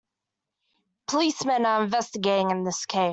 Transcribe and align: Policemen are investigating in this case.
Policemen 1.07 1.63
are 1.67 1.83
investigating 1.83 2.49
in 2.49 2.63
this 2.63 2.87
case. 2.87 3.09